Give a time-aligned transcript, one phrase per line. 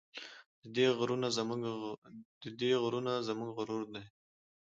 [0.61, 0.65] د
[2.59, 2.71] دې
[3.07, 4.03] غرونه زموږ غرور دی